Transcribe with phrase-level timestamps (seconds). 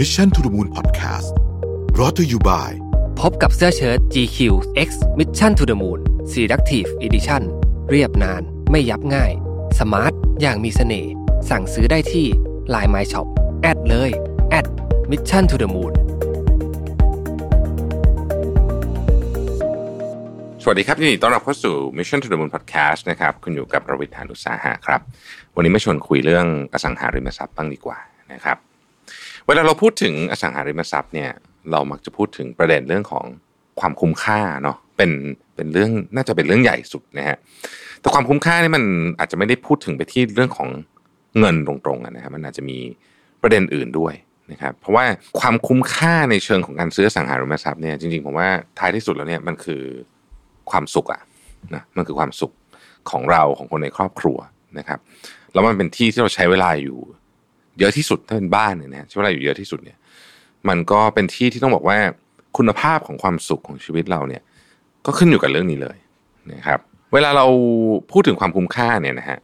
[0.00, 1.28] Mission to the Moon Podcast
[1.98, 2.72] รอ t ธออยู่บ่าย
[3.20, 4.38] พบกับเสื้อเชิ้ต GQ
[4.88, 5.98] X Mission to the Moon
[6.32, 7.42] Selective Edition
[7.90, 9.32] เรียบนานไม่ยับง่าย
[9.78, 11.12] สมาร์ท อย่างมีเสน่ห์
[11.50, 12.26] สั่งซื้อได้ที่
[12.74, 13.26] Line My Shop
[13.62, 14.10] แอดเลย
[14.50, 14.66] แอด
[15.10, 15.92] Mission to the Moon
[20.62, 25.00] สวัสดีครับยินดีต้อนรับเข้าสู่ Mission to the Moon Podcast นะครับ คุณอยู่กับประวิทยานุสาหะครับ
[25.56, 27.98] วันนี้มาชวนคุยเรื่องอสังหาริมทรัพย์บ้างดีกว่า
[28.34, 28.58] นะครับ
[29.46, 31.30] เวลาเราพูดถึงอสังหาริมทรัพย์เนี่ย
[31.70, 33.24] เรามักจะพูดถึงประเด็นเรื่องของ
[33.80, 35.10] ความคุ้มค่าเนาะเป็น
[35.54, 37.36] เป็นเรื่องน่าจะเป็นเรื่องใหญ่สุดนะฮะ
[38.00, 38.84] แต่ความคุ้มค่านี่มัน
[39.18, 40.68] อาจจะไม่ได้พูดถึงไปที่เรื่องของ
[41.38, 42.78] เงินตรงๆนะครับมันอาจจะมี
[43.42, 44.14] ประเด็นอื่นด้วย
[44.52, 45.04] นะครับเพราะว่า
[45.40, 48.48] ความคุ้มค่าในเชิงของการซื้ออสังหาริมทรัพย์เนี่ยจริงๆผมว่า
[48.78, 49.82] ท้ายที่สุดแล้วเนี่ยมันคือ
[50.70, 51.22] ความสุขอะ
[51.74, 52.52] นะมันคือความสุข
[53.10, 54.38] ของเราของคนในครอบครัว
[54.78, 54.98] นะครับ
[55.52, 56.98] แล้วมันเป็นที่ที่เราใช้เวลาอยู่
[57.78, 59.96] เยอะที่สุดถ้าเป็นบ้านเนี่ยนะใช้เวลาอยู่เยอะที่สุดเนี่ย
[60.68, 61.98] มันก็เป็นที่ที่ต้องบอกว่า
[62.56, 64.42] คุณภาพของความสุขของชีวิตเราเนี่ย
[65.06, 65.96] ก็ขึ้นอยู่กับเรื่องนี้เลย
[66.52, 66.78] นะครับ
[67.12, 67.46] เวลาเรา
[68.12, 69.38] พูดถึงความคุ้มค่าเนี่ยนะฮะ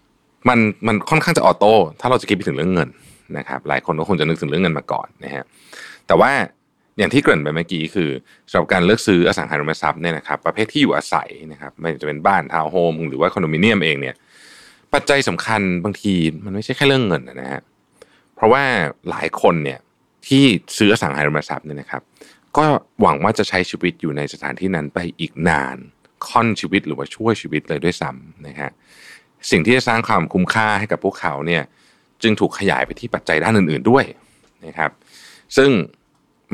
[0.48, 2.88] มันมันค่อนข้างจะออโต้ถ้าเราจะคิดไปถึงเรื่องเงิน
[3.38, 5.44] นะครับ หลายคนก็คงจะนึกถึงเรื่องเงินมาก่อนนะฮะ
[6.06, 6.32] แต่ว่า
[6.98, 8.10] อย่างที่เกริ่นไปเมื่อกี้คือ
[8.50, 14.14] สำหรับการเลือกซื้ออสังหาริมทรัพย์เนี่ยนะครับประเภทที่อยู่อาศัยนะครับไม่ว่าจะเป็นบ้านทาวน์โฮมหรือว่าคอนโดมิเนียมเองเนี่ย
[14.94, 17.60] ปัจจัยสำคัญบางทีมันไม่ใช่แค่เรื่องเงินนะฮะ
[18.40, 18.64] เพราะว่า
[19.10, 19.80] หลายคนเนี่ย
[20.26, 20.44] ที่
[20.76, 22.02] ซื้ออสังหาริมทรัพย์เนี่ยนะครับ
[22.56, 22.64] ก็
[23.00, 25.76] หวังว่าจะใช้ชีวิตอยู่ในสถานที่นั้นไปอีกนาน
[26.28, 28.70] ค่อนชีวิตหรือว่าช่วยชีวิตเลยด้วยซ้ำนะฮะ
[29.50, 31.62] สิ่งที่จะสร้างความคุ้มค่าให้กับพวกเขาเนี่ย
[32.22, 34.04] จึงถูกขยายไปที่ปัจจัยด้านอื่น ๆด้วย
[34.66, 34.90] นะครับ
[35.56, 35.70] ซึ่ง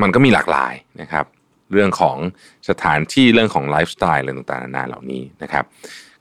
[0.03, 1.25] มันก็มีหลากหลายนะครับ
[1.73, 2.17] เรื่องของ
[2.69, 5.65] สถานที่เรื่องของไลฟ์สไตล์อะไรต่างๆนานาเหล่านี้นะครับ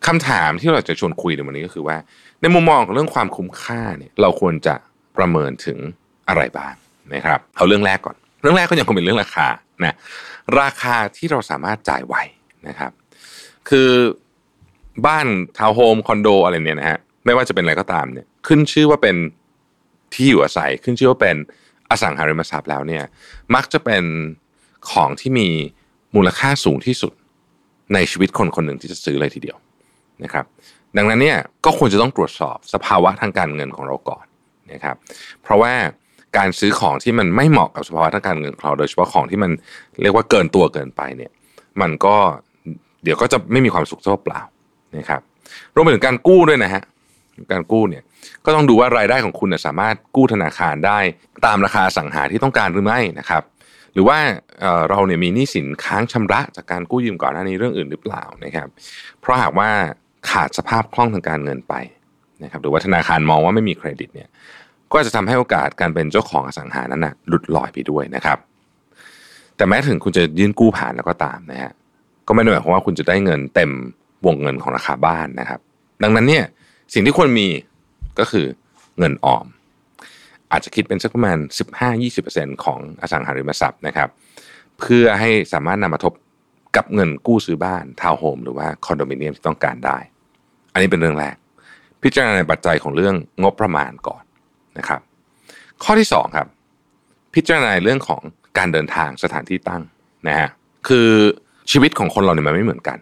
[0.07, 1.97] คำถามที่เราจะชวนคุยในวันนี้ก็คือว่า
[2.41, 4.75] ในมุมมองของเรื่องความคุ้มค่าเนี่ยเราควรจะ
[5.17, 5.77] ประเมินถึง
[6.29, 6.73] อะไรบ้าง
[7.13, 9.47] นะครับ เอาเรื่องแรกก่อน เรื่องแรกก็ยังคงเป็นเรื่องราคา
[9.83, 9.95] นะ
[10.61, 12.15] ราคาที่เราสามารถจ่ายไหว
[12.67, 12.91] นะครับ
[13.69, 13.89] คือ
[15.05, 15.27] บ้าน
[15.57, 19.15] ทาวน์โฮมคอนโดอะไรเนี่ยนะฮะไม่ว่าจะเป็นอะไรก็ตามเนี่ยขึ้นชื่อว่าเป็น
[20.13, 21.35] ที่อยู่อาศัย ขึ้นชื่อว่าเป็น
[21.89, 23.03] อสังหาริมทรัพย์แล้วเนี่ย
[23.55, 24.03] มักจะเป็น
[24.91, 25.47] ของที่มี
[26.15, 27.13] มูลค่าสูงที่สุด
[27.93, 29.57] ในชีวิตคนคนหนึ่งที่จะซื้อเลยทีเดียว
[30.23, 30.45] นะครับ
[30.97, 34.25] ดังนั้นเนี่ยก็ควรจะต้องตรวจสอบสภาวะทางการเงินของเราก่อน
[34.71, 34.95] นะครับ
[35.43, 35.73] เพราะว่า
[36.37, 39.51] การซื้อของที่มันไม่เหมาะกับสภาวะทางการเงินของเราโดยเฉพาะของที่มัน
[40.01, 41.31] เรียกว่าเกินตัวเกินไปเนี่ย
[41.81, 42.15] มันก็
[43.03, 44.41] เดี๋ยวก็จะไม่มีความสุขเท่าเปล่า
[44.97, 45.21] นะครับ
[45.75, 46.83] รวมไปถึงการกู้ด้วยนะฮะ
[47.51, 48.03] การกู้เนี่ย
[48.45, 50.99] ก็ต้องดูว่ารายได้ของคุณสามารถกู้ธนาคารได้
[51.45, 53.43] ตามราคาสังหาที่ต้องการหรือไม่นะครับ
[53.93, 54.17] หรือว่า
[54.89, 58.67] เราเนี่ยมีหนี้สินค้างชำระจากการกู้ยืมก่อนหน้านี้เรื่องอื่นหรือเปล่านะครับ
[59.21, 59.69] เพราะหากว่า
[60.29, 61.73] ขาดสภาพคล่องทางการเงินไป
[62.43, 64.29] นะครับหรือว่าธนาคารมองว่าไม่มีเครดิตเนี่ย
[64.93, 68.37] ก็จะทำให้โอกาสการเป็นเจ้าของอสังหานั้นนะหลุดลอยไปด้วยนะครับ
[69.55, 71.71] แต่แม้ถึงคุณจะยื่นกู้ผ่านแล้วก็ตามนะฮะ
[72.27, 73.71] ก็ไม่ได้หมายความว่าคุณจะได้เงินเต็ม
[74.25, 75.59] วงเงินของราคาบ้านนะครับ
[76.03, 76.43] ดังนั้นเนี่ย
[76.93, 77.47] สิ่งที่ควรมี
[78.19, 78.45] ก็คือ
[78.99, 79.45] เงินออม
[80.51, 81.37] อาจจะคิดเป็นสักประมาณ
[82.01, 84.09] 15-20%ของอสังหาริมทรัพย์นะครับ
[84.79, 86.13] เพื่อให้สามารถนำมาทบ
[86.75, 89.97] กับเงินกู้ซื้อบ้านทาวน์โฮมหรือว่าคอนโดมิเนียมที่ต้องการได้
[90.73, 91.35] อันนี้เป็นเรื่องแรก
[92.05, 94.23] พิจารณาในปัจจัยของเรื่องงบประมาณก่อน
[94.77, 95.01] นะครับ
[95.83, 96.47] ข้อที่2ครับ
[97.35, 98.21] พิจารณาเรื่องของ
[98.57, 99.81] การเดินทางสถานที่ตั้ง
[100.27, 100.49] นะฮะ
[100.87, 101.09] คือ
[101.71, 102.97] ชีวิตของคนเราเนี่ยมันไม่เหมือนกัน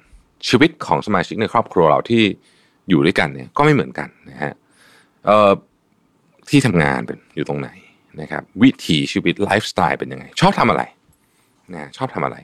[0.50, 2.24] ชีวิตของสมาชิกในครอบครัวเราที่
[2.90, 4.54] อยู่ด้วยกันเนี่ยก็ไม่เหมือนกันนะฮะ
[6.50, 7.70] ที่ทำงานเป็นอยู่ตรงไหน
[8.22, 10.84] นะครับวิถีชีวิตไลฟ์สไตล์เป็นยังไง ชอบทำอะไร
[11.74, 12.38] นะชอบทำอะไร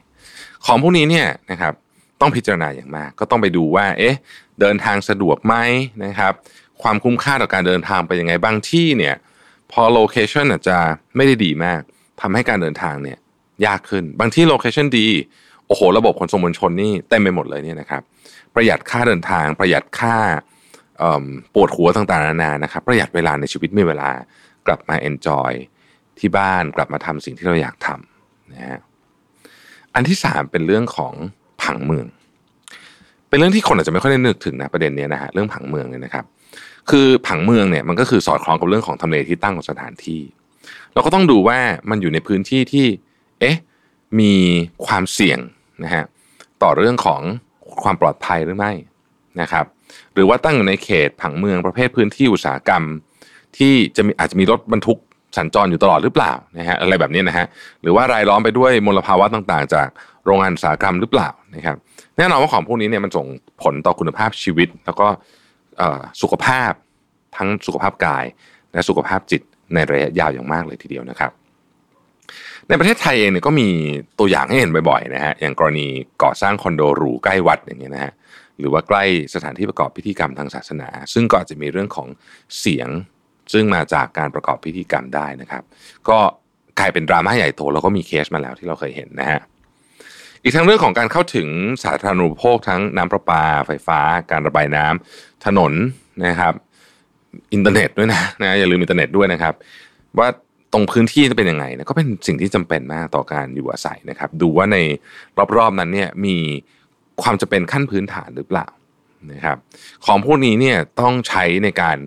[0.66, 1.74] ของพวกนี้เนี่ยนะครับ
[2.22, 4.16] ต้องพิจารณาอย่างมาก ก็ต้องไปดูว่า เอ๊ะ
[4.62, 5.56] เดินทางสะดวกไหม
[6.06, 6.34] นะครับ
[6.82, 9.16] ความคุ้มค่าต่อการเดินทางไปยังไงบางที่เนี่ย
[9.72, 10.78] พอ location อาจจะ
[11.16, 11.82] ไม่ได้ดีมาก
[12.22, 13.18] ทำให้การเดินทางเนี่ย
[13.66, 15.08] ยากขึ้น บางที่ location ดี
[15.68, 18.02] โอ้โห ระบบขนส่งมวลชนนี่เต็มไปหมดเลยเนี่ยนะครับ
[18.56, 20.16] ประหยัดค่าเดินทาง ประหยัดค่า
[21.54, 24.10] ปวดหัวต่างๆนานานะครับ ประหยัดเวลาในชีวิตมีเวลา
[24.68, 25.52] กลับมา enjoy
[26.20, 28.80] ที่บ้านกลับมาทำสิ่งที่เราอยากทำนะฮะ
[29.94, 31.14] อันที่สามเป็นเรื่องของ
[31.62, 32.08] ผังเมือง
[33.30, 36.26] เป็นเรื่องที่คนอาจจะไม่ค่อยได้นึกถึงนะประเด็นนี้นะฮะเรื่องผังเมืองเนี่ยนะครับ
[36.90, 40.22] คือผังเมืองเนี่ยมันก็คือสอดคล้องกับเรื่องของทำเลที่ตั้งของสถานที่
[40.94, 41.60] เราก็ต้องดูว่า
[41.90, 42.86] มันอยู่ในพื้นที่ที่
[43.40, 43.58] เอ๊ะ
[44.20, 44.34] มี
[44.86, 45.40] ความเสี่ยง
[45.84, 46.04] นะฮะ
[46.64, 47.22] ต่อเรื่องของ
[47.84, 48.72] ความปลอดภัยหรือไม่
[49.42, 49.66] นะครับ
[50.14, 52.84] หรือว่าตั้งอยู่ในเขตผังเมืองประเภทพื้นที่อุตสาหกรรม
[53.58, 54.98] ที่จะมีอาจจะมีรถบรรทุก
[55.38, 57.46] สัญจรอยู่ตลอดหรือเปล่านะฮะอะไรแบบนี้นะฮะ
[57.82, 59.88] หรือว่ารายล้อมไปด้วยมลภาวะต่างๆ จาก
[60.30, 61.78] โรงงานอุตสาหกรรมหรือเปล่านะครับ
[62.18, 63.28] แน่นอนว่าของพวกนี้เนี่ยมันส่ง
[63.64, 65.08] ผลต่อคุณภาพชีวิต แล้วก็
[66.22, 66.72] สุขภาพ
[67.38, 68.26] ทั้งสุขภาพกาย
[68.74, 69.42] และสุขภาพจิต
[69.74, 71.32] ในระยะยาวอย่างมากเลยทีเดียวนะครับ
[72.68, 73.70] ในประเทศไทยเองเนี่ยก็มี
[74.20, 75.88] ตัวอย่างให้เห็นบ่อยๆนะฮะอย่างกรณี
[76.24, 78.14] ก่อสร้างคอนโดหรูใกล้วัดอย่างเงี้ยนะฮะ
[78.60, 79.04] หรือว่าใกล้
[79.34, 82.08] สถานที่ประกอบพิธีกรรมทางศาสนา ซึ่งก็อาจจะมีเรื่องของ
[82.60, 82.90] เสียง
[83.54, 85.64] ซึ่งมาจากการประกอบพิธีกรรมได้นะครับ
[86.10, 86.18] ก็
[86.80, 89.40] กลายเป็นดราม่าใหญ่โตแล้วก็มีเคสมาแล้วที่เราเคยเห็นนะฮะ
[90.44, 91.48] อีกทั้งเรื่องของการเข้าถึง
[91.84, 94.00] สาธารณูปโภคทั้งน้ำประปา ไฟฟ้า
[94.32, 95.74] การระบายน้ำถนน
[96.26, 96.54] นะครับ
[97.54, 99.54] อินเทอร์เน็ตด้วยนะนะอย่าลืมอินเทอร์เน็ตด้วยนะครับ
[100.20, 100.28] ว่า
[100.74, 104.78] ตรงพื้นที่จะเป็นยังไงนะก็เป็นสิ่งที่จำเป็นมากต่อการอยู่อาศัยนะครับ ดูว่าใน
[105.58, 106.36] รอบๆนั้นเนี่ยมี
[107.22, 108.68] ความจำเป็นขั้นพื้นฐานหรือเปล่า
[109.32, 109.58] นะครับ
[110.06, 111.98] ของพวกนี้เนี่ยต้องใช้ในการ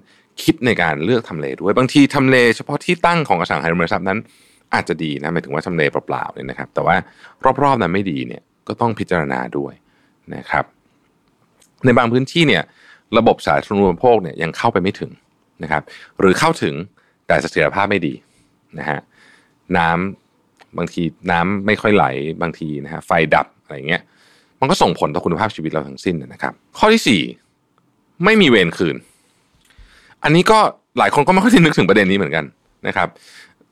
[0.43, 4.19] คิดในการเลือกทำเลด้วย บางทีทำเลเฉพาะที่ตั้งของอสังหาริมทรัพย์นั้น
[4.75, 6.97] อาจจะดีนะหมายถึงว่าทำเลเปล่าๆเนี่ยนะครับ แต่ว่า
[7.63, 9.73] รอบๆนั้นไม่ดีเนี่ยก็ต้องพิจารณาด้วย
[10.37, 10.65] นะครับ
[11.85, 12.63] ในบางพื้นที่เนี่ย
[13.19, 15.11] ระบบสาธารณูปโภคเนี่ยยังเข้าไปไม่ถึง
[15.63, 15.83] นะครับ
[16.19, 16.75] หรือเข้าถึง
[17.27, 18.15] แต่เสถียรภาพไม่ดี
[18.79, 18.99] นะฮะ
[19.79, 22.05] น้ำบางทีน้ำไม่ค่อยไหล
[22.43, 24.03] บางทีนะฮะไฟดับอะไรเงี้ย
[24.61, 27.21] มันก็ส่งผลต่อคุณภาพชีวิตเราทั้งสิ้นนะครับ ข้อที่สี่
[28.25, 28.97] ไม่มีเวรคืน
[30.23, 30.59] อันนี้ก็
[30.99, 32.45] หลายคนก็ไม่ค่อยนึกถึงประเด็นนี้เหมือนกัน
[32.87, 33.09] นะครับ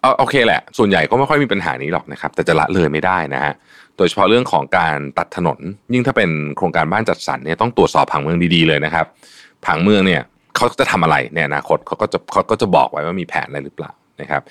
[0.01, 3.55] เอาโอเคแหละ ส่วนใหญ่ก็ไม่ค่อยมีปัญหานี้หรอกนะครับ แต่จะละเลยไม่ได้นะฮะ
[3.97, 5.59] โดยเฉพาะเรื่องของการตัดถนน
[5.93, 9.07] ยิ่งถ้าเป็นโครงการบ้านจัดสรรเนี่ยต้องตรวจสอบผังเมืองดีๆเลยนะครับ
[9.67, 10.23] ผังเมืองเนี่ย
[10.57, 14.43] เขาจะทำอะไรในอนาคตเขาก็จะเขาก็จะบอกไว้ว่ามีแผนอะไรหรือเปล่านะครับ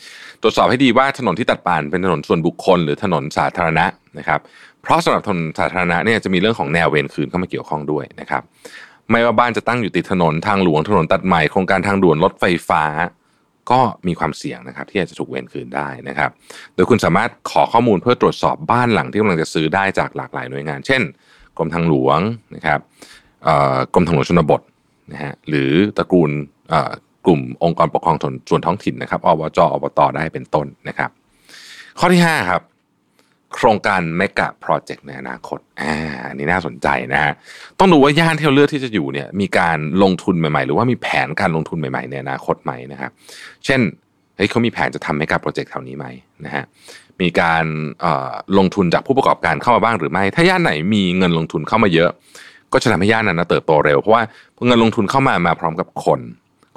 [0.42, 3.86] ตรวจสอบให้ดีว่าถนนที่ตัดปานเป็นถนนส่วนบุคคล หรือถนนสาธารณะ
[4.18, 4.40] นะครับ
[4.82, 8.42] เพราะสำหรับถนนสาธารณะเนี่ยจะมีเรื่องของแนวเวรคืนเข้ามาเกี่ยวข้องด้วยนะครับ
[9.12, 12.84] ไม่ว่าบ้านจะตั้งอยู่ติดถนนทางหลวงถนนตัดใหม่โครงการทางด่วนรถไฟฟ้า
[13.72, 16.30] ก็มีความเสี่ยงนะครับ ที่อาจจะถูกเวรคืนได้นะครับ
[16.76, 21.02] โดยคุณสามารถขอข้อมูลเพื่อตรวจสอบบ้านหลังที่กำลังจะซื้อได้จากหลากหลายหน่วยงาน เช่น
[21.58, 22.20] กรมทางหลวง
[22.56, 22.80] นะครับ
[23.94, 24.62] กรมทางหลวงชนบท
[25.12, 26.32] นะฮะหรือตระกูล
[27.26, 28.18] กลุ่มองค์กรปกครอง
[28.50, 31.10] ส่วนท้องถิ่นนะครับอบจอบตได้เป็นต้นนะครับ
[32.00, 32.62] ข้อที่5ครับ
[33.56, 35.94] โครงการเมกะโปรเจกต์ในอนาคต อ่า
[36.28, 37.34] อันนี้น่าสนใจนะฮะ
[37.80, 43.12] ต้องดูว่าย่านที่เราเลือกที่จะอยู่เนี่ย มีการลงทุนใหม่ๆ หรือว่ามีแผนการลงทุนใหม่ๆ ในอนาคตไหมนะครับ
[43.66, 43.80] เช่น
[44.36, 46.06] เฮ้ยเขามีแผนจะทำเมกะโปรเจกต์แถวนี้ไหม
[46.46, 46.64] นะฮะ
[47.22, 47.66] มีการ
[48.58, 52.10] ลงทุนจากผู้ประกอบการเข้ามาบ้างหรือไม่ ถ้าย่านไหนมีเงินลงทุนเข้ามาเยอะ
[52.74, 54.24] ก็จะทำให้ย่านนั้นเติบโตเร็ว เพราะว่า
[54.68, 56.20] เงินลงทุนเข้ามามาพร้อมกับคน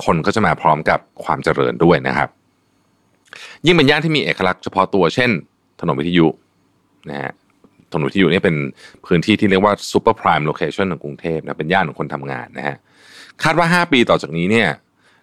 [0.04, 2.28] คนก็จะมาพร้อมกับความเจริญด้วยนะครับ
[3.66, 5.30] ยิ่งเป็นย่านที่มีเอกลักษณ์เฉพาะตัว เช่น
[5.80, 6.26] ถนนวิทยุ
[7.10, 7.32] นะฮะ
[7.92, 8.56] ถนนวิทยุนี่เป็น
[9.06, 12.76] พื้นที่ที่เรียกว่า super prime location ของกรุงเทพนะเป็นย่านของคนทำงานนะฮะ
[13.42, 14.68] คาดว่า 5 ปีต่อจากนี้เนี่ย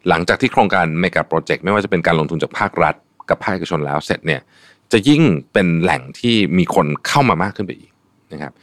[0.10, 2.96] หลังจากที่โครงการเมกะโปรเจกต์ไม่ว่าจะเป็นการลงทุนจากภาครัฐ
[3.30, 4.42] กับภาคเอกชนแล้วเสร็จเนี่ย
[4.92, 5.24] จะยิ่ง
[5.54, 7.92] เป็นแหล่งที่มีคนเข้ามามากขึ้นไปอีก
[8.34, 8.54] นะครับ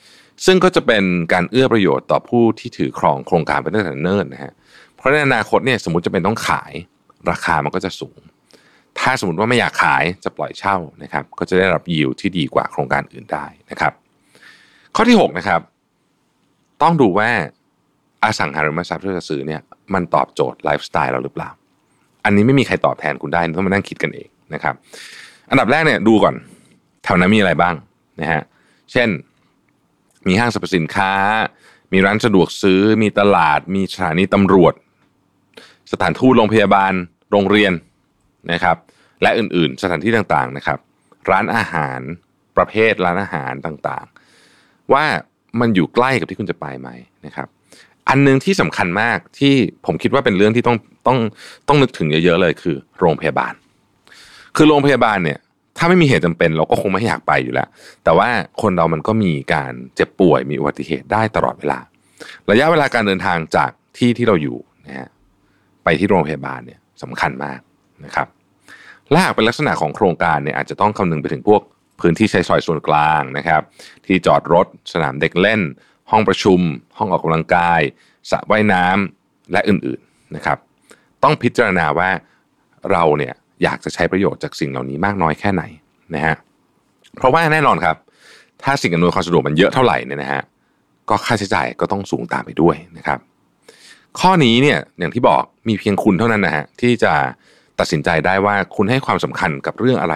[0.45, 4.53] ซึ่งก็จะเป็นการเอื้อประโยชน์ต่อผู้ที่ถือครองโครงการไปตั้งแต่เนิ่นนะฮะ
[4.97, 6.73] เพราะในอนาคตเนี่ยสมมติจะเป็นต้องขาย
[7.31, 8.19] ราคามันก็จะสูง
[9.01, 13.93] ถ้าสมมติว่าไม่อยากขายจะปล่อยเช่านะครับ ก็จะได้รับยิวที่ดีกว่าโครงการอื่นได้นะครับ
[14.97, 15.61] ข้อที่6นะครับ
[16.83, 17.31] ต้องดูว่า
[18.25, 19.61] อสังหาริมทรัพย์ที่จะซื้อเนี่ย
[19.95, 21.51] มันตอบโจทย์ไลฟ์สไตล์เราหรือเปล่า
[22.25, 24.75] อันนี้ไม่มีใครตอบแทนคุณได้ต้องมานั่งคิดกันเองนะครับ
[25.51, 26.35] อันดับแรกเนี่ยดูก่อน
[27.05, 27.75] แถวนั้นมีอะไรบ้าง
[28.21, 28.43] นะฮะ
[28.93, 29.09] เช่น
[30.27, 31.13] มีห้างสรรพสินค้า
[31.93, 34.75] มีร้านสะดวกซื้อ มีตลาด มีสถานีตำรวจ
[35.93, 36.93] สถานทูตโรงพยาบาล
[37.31, 37.73] โรงเรียน
[38.53, 38.77] นะครับ
[39.23, 40.79] และอื่นๆ สถานที่ต่างๆนะครับ
[41.31, 42.01] ร้านอาหาร
[42.57, 45.05] ประเภทร้านอาหารต่างๆ ว่า
[45.61, 46.89] มันอยู่ใกล้กับที่คุณจะไปไหม
[47.27, 47.49] นะครับ
[48.09, 49.55] อันนึงที่สำคัญมากที่
[49.87, 50.77] ผมคิดว่าเป็นเรื่องที่ต้อง
[51.07, 51.19] ต้อง
[51.69, 53.53] ต้องนึกถึงเยอะๆเลยคือ โรงพยาบาล
[54.57, 55.39] คือโรงพยาบาลเนี่ย
[55.79, 57.69] ถ้าไม่มีเหตุจำเป็น เราก็คงไม่อยากไปอยู่แล้ว
[58.05, 58.29] แต่ว่า
[58.63, 61.79] คนเรามันก็มีการเจ็บป่วยมีอุบัติเหตุได้ตลอดเวลา
[62.51, 65.09] ระยะเวลาการเดินทางจากที่ที่เราอยู่นะฮะ
[65.85, 67.61] ไปที่โรงพยาบาลเนี่ยสำคัญมาก
[68.05, 68.27] นะครับ
[69.11, 71.61] และหากเป็นลักษณะของโครงการเนี่ยอาจจะต้องคำนึงไปถึงพวก
[72.01, 73.63] พื้นที่ใช้สอยส่วนกลางนะครับ
[74.07, 75.61] ที่จอดรถสนามเด็กเล่น
[76.11, 76.61] ห้องประชุม
[76.99, 77.81] ห้องออกกำลังกาย
[78.31, 80.59] สระว่ายน้ำและอื่นๆนะครับ
[81.23, 82.11] ต้องพิจารณาว่า
[82.91, 85.63] เราเนี่ยอยากจะใช้ประโยชน์จากสิ่งเหล่านี้มากน้อยแค่ไหน
[86.15, 86.35] นะฮะ
[87.17, 87.97] เพราะว่าแน่นอนครับ
[88.63, 90.43] ถ้าสิ่งอำนวยความสะดวกมันเยอะเท่าไหร่เนี่ยนะฮะ
[91.11, 93.19] ก็ค่าใช้จ่ายก็ต้องสูงตามไปด้วยนะครับ
[94.21, 97.15] ข้อนี้เนี่ยอย่างที่บอกมีเพียงคุณเท่านั้นนะฮะที่จะ
[97.81, 100.15] ตัดสินใจได้ว่าคุณให้ความสำคัญกับเรื่องอะไร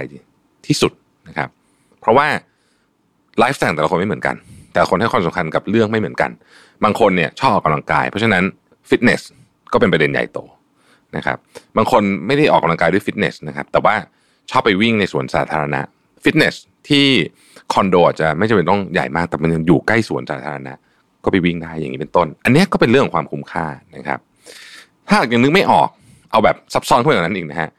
[0.66, 0.92] ที่สุด
[1.28, 1.48] นะครับ
[2.00, 2.26] เพราะว่า
[3.38, 4.36] ไลฟ์สไตล์แต่ละคนไม่เหมือนกัน
[4.72, 6.30] แต่คนให้ความสำคัญกับเรื่องไม่เหมือนกัน
[6.84, 8.44] บางคนเนี่ยชอบออกกำลังกาย เพราะฉะนั้น
[8.88, 9.22] ฟิตเนส
[9.72, 10.38] ก็เป็นประเด็นใหญ่โต
[11.16, 11.38] นะครับ
[11.76, 13.94] บางคนไม่ได้ออกกำลังกายด้วยฟิตเนสนะครับ แต่ว่า
[14.50, 15.80] ชอบไปวิ่งในสวนสาธารณะ
[16.24, 16.54] ฟิตเนส
[16.88, 17.06] ที่
[17.72, 20.74] คอนโดอาจจะไม่จำเป็นต้องใหญ่มาก แต่มันยังอยู่ใกล้สวนสาธารณะ
[21.24, 24.18] ก็ไปวิ่งได้อย่างนี้เป็นต้น อันนี้ก็เป็นเรื่องของความคุ้มค่านะครับ
[25.08, 25.88] ถ้าอย่างนึกไม่ออก
[26.30, 27.70] เอาแบบซับซ้อนขึ้นกว่านั้นอีกนะฮะ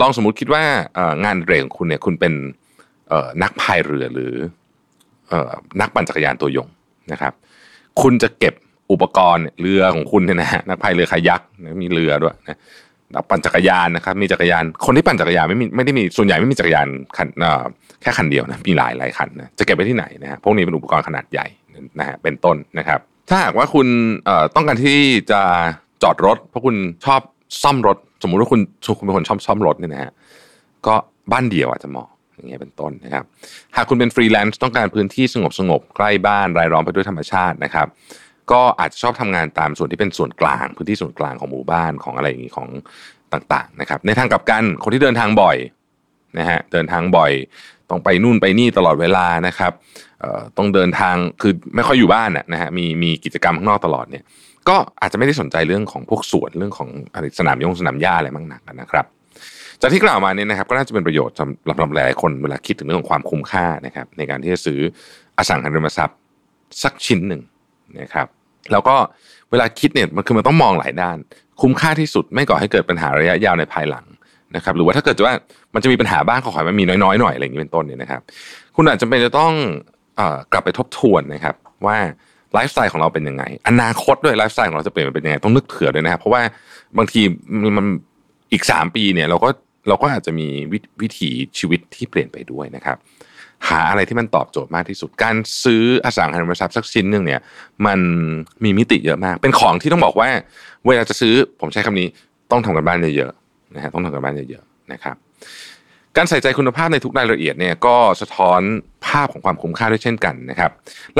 [0.00, 0.62] ลองสมมุติคิดว่า
[1.24, 2.32] งานเรของคุณเนี่ยคุณเป็น
[3.42, 4.32] นักพายเรือหรือ
[5.28, 6.68] เอ่อนักปั่นจักรยานตัวยง
[7.12, 7.32] นะครับ
[8.02, 8.54] คุณจะเก็บ
[8.92, 11.40] อุปกรณ์เรือของคุณเนี่ยนะฮะนักพายเรือคายัก
[11.82, 12.58] มีเรือด้วยนะ
[13.14, 16.86] นักปั่นจักรยานนะครับ มีจักรยาน คนที่ปั่นจักรยานไม่มีไม่ได้มีส่วนใหญ่ไม่มีจักรยาน
[17.16, 17.28] คัน
[18.02, 21.46] แค่คันเดียวนะมีหลายหลายคันนะจะเก็บไว้ที่ไหนนะฮะพวกนี้เป็นอุปกรณ์ขนาดใหญ่
[21.98, 23.86] นะฮะเป็นต้นนะครับ ถ้าหากว่าคุณ
[24.54, 24.98] ต้องการที่
[25.30, 25.40] จะ
[26.02, 27.20] จอดรถ เพราะคุณชอบ
[27.62, 28.60] ซ่อมรถ สมมุติว่าคุณ
[28.98, 30.12] คุณเป็นคนชอบซ่อมรถเนี่ยนะฮะ
[30.86, 30.94] ก็
[31.32, 33.24] บ้านเดียวอาจจะเหมาะอย่างเงี้ยเป็นต้นนะครับ
[33.76, 37.86] หากคุณเป็นฟรีแลนซ์ต้องการพื้นที่สงบสงบใกล้บ้านรายล้อมไปด้วยธรรมชาตินะครับ
[38.52, 42.68] ก็อาจจะชอบทำงานตามส่วนที่เป็นส่วนกลาง พื้นที่ส่วนกลางของหมู่บ้านของอะไรอย่างงี้ของ
[43.32, 45.56] ต่างๆนะครับ ในทางกลับกันคนที่เดินทางบ่อย
[46.38, 47.32] นะฮะเดินทางบ่อย
[47.90, 49.72] ต้องไปนู่นไปนี่ตลอดเวลานะครับ
[50.56, 54.24] ต้องเดินทางคือไม่ค่อยอยู่บ้านนะฮะมีมีกิจกรรมข้างนอกตลอดเนี่ย
[54.68, 59.06] ก็อาจจะไม่ได้สนใจเรื่องของพวกสวนเรื่องของอสนามยงสนามหญ้าอะไรมากนักนะครับ
[59.80, 64.80] จากที่กล่าวมาเนี่ยนะครับ ก็น่าจะเป็นประโยชน์สำหรับหลายคนเวลาคิดถึงเรื่องของความคุ้มค่านะครับ ในการที่จะซื้อ
[65.38, 66.18] อสังหาริมทรัพย์
[66.82, 67.42] สักชิ้นหนึ่ง
[68.00, 68.26] นะครับ
[68.72, 68.96] แล้วก็
[69.50, 71.16] เวลาคิดเนี่ยมันคือมันต้องมองหลายด้าน
[71.60, 74.04] คุ้มค่าที่สุดไม่ก่อให้เกิดปัญหาระยะยาวในภายหลัง
[74.56, 75.34] นะครับ หรือว่าถ้าเกิดว่า
[75.74, 78.20] มันจะมีปัญหาบ้างขอขอมันมีน้อยๆหน่อยอะไรอย่างนี้เป็นต้นเนี่ยนะครับ
[78.76, 79.52] คุณอาจจะเป็นจะต้อง
[80.52, 81.54] กลับไปทบทวนนะครับ
[81.86, 81.96] ว่า
[82.54, 86.42] ไลฟ์สไตล์ของเราเป็นยังไง อนาคตด้วยไลฟ์สไตล์ของเราจะเปลี่ยนเป็นยังไงต้องนึกเผื่อด้วยนะครับเพราะว่า
[86.98, 87.20] บางที
[87.78, 87.86] มัน
[88.52, 89.48] อีกสามปีเนี่ยเราก็
[89.88, 90.46] เราก็อาจจะมี
[91.02, 92.96] วิถีชีวิตที่เปลี่ยนไปด้วยนะครับ
[93.68, 97.40] หาอะไรที่มันตอบโจทย์มากที่สุด การซื้ออสังหาริมทรัพย์สักชิ้นหนึ่งเนี่ย
[97.86, 97.98] มัน
[98.64, 100.28] มีมิติเยอะมาก เป็นของที่ต้องบอกว่า
[100.86, 102.08] เวลาจะซื้อผมใช้คำนี้
[102.50, 105.16] ต้องทำการบ้านเยอะๆนะฮะต้องทำการบ้านเยอะๆนะครับ
[106.20, 108.60] การใส่ใจคุณภาพในทุกรายละเอียดเนี่ยก็สะท้อน
[109.06, 110.70] ภาพของความคุ้มค่าด้วยเช่นกันนะครับ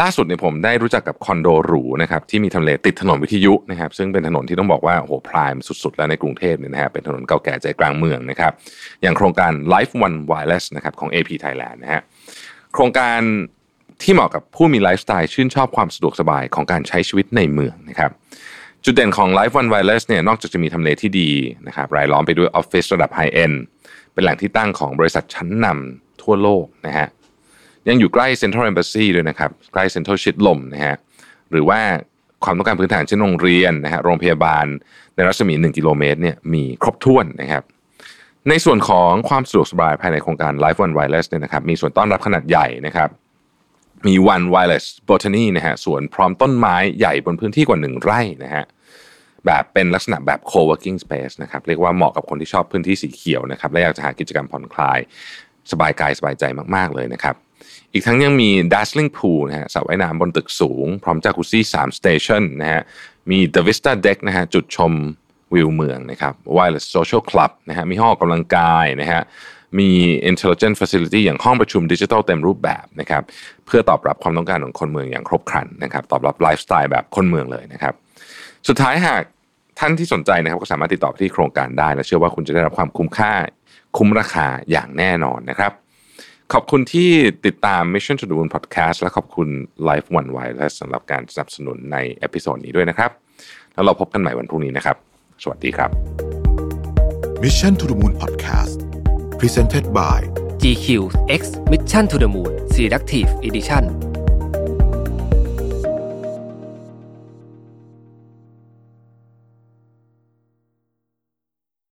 [0.00, 5.50] ล่าสุดเนี่ยผมได้รู้จักกับคอนโดหรูนะครับที่มีทำเลติดถนนวิทยุนะครับซึ่งเป็นถนนที่ต้องบอกว่าโอ้โห prime
[5.85, 8.52] สุดๆ แล้วในกรุงเทพเนี่ยนะฮะเป็นถนนเก่าแก่ใจกลางเมืองนะครับ
[9.02, 12.02] อย่างโครงการ Life One Wireless นะครับของ AP Thailand นะฮะ
[12.75, 13.21] โครงการ
[14.02, 18.11] ที่เหมาะกับผู้มีไลฟ์สไตล์ชื่นชอบความสะดวกสบายของการใช้ชีวิตในเมืองนะครับ
[18.85, 21.31] จุดเด่นของ Life One Wireless เนี่ยนอกจากจะมีทำเลที่ดี
[21.67, 23.52] นะครับรายล้อมไปด้วยออฟฟิศระดับ high-end
[24.18, 27.08] เป็นแหล่งที่ตั้งของบริษัทชั้นนำทั่วโลกนะฮะ
[27.88, 30.96] ยังอยู่ใกล้เซ็นทรัลเอมบ s ซีด้วยนะครับใกล้เซ็นทรัลชิดลมนะฮะ
[31.50, 31.80] หรือว่า
[32.44, 34.66] ความต้องการพื้นฐานเช่นโรงเรียนนะฮะโรงพยาบาล
[35.14, 37.62] ในรัศมี 1 กิโลเมตรเนี่ยมีครบถ้วนนะครับ
[38.48, 43.08] ในส่วนของความสะดวกสบายภายในโครงการ Life One Wireless เนี่ยนะครับมีส่วนต้อนรับขนาดใหญ่นะครับ
[44.06, 48.64] มี One Wireless Botany นะฮะสวนพร้อมต้นไม้ใหญ่บนพื้นที่กว่า 1 ไร่นะฮะ
[49.47, 54.99] แบบเป็นลักษณะแบบ co-working space นะครับเรียกว่าเหมาะกับคนที่ชอบพื้นที่สีเขียวนะครับและอยากจะหากิจกรรมผ่อนคลาย
[55.71, 56.45] สบายกายสบายใจ
[56.76, 57.35] มาก ๆ เลยนะครับ
[57.92, 62.83] อีกทั้งยังมี dazzling pool นะฮะสระว่ายน้ำบนตึกสูง พร้อมจากุซี่3 station นะฮะ
[63.30, 64.92] มี the vista deck นะฮะจุดชม
[65.54, 69.23] วิวเมืองนะครับ wireless social club นะฮะมีห้องกำลังกายนะฮะ
[69.78, 69.90] มี
[70.30, 73.23] intelligent facility อย่างห้องประชุมดิจิทัลเต็มรูปแบบนะครับ
[73.66, 77.95] เพื่อตอบรับความต้องการของคนเมืองอย่างครบครันนะครับตอบรับไลฟ์สไตล์แบบคนเมืองเลยนะครับ
[78.68, 79.22] สุดท้ายหาก
[79.78, 83.32] ท่านที่สนใจนะครับก็สามารถติดต่อที่โครงการได้ และเชื่อว่าคุณจะได้รับความคุ้มค่า
[83.96, 85.72] คุ้มราคาอย่างแน่นอนนะครับ
[86.52, 87.10] ขอบคุณที่
[87.46, 89.48] ติดตาม Mission to the Moon Podcast และขอบคุณ
[89.88, 93.10] Life One Wireless สำหรับการสนับสนุนใน episode นี้ด้วยนะครับ
[93.74, 94.96] แล้วเราพบกันใหม่วันพรุ่งนี้นะครับ
[95.42, 95.90] สวัสดีครับ
[97.42, 98.78] Mission to the Moon Podcast
[99.40, 100.18] Presented by
[100.62, 100.86] GQ
[101.40, 104.07] X Mission to the Moon Selective Edition